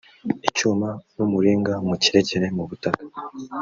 icyuma 0.47 0.89
n 1.15 1.17
umuringa 1.25 1.73
mukirekere 1.87 2.47
mu 2.55 2.63
butaka 2.69 3.05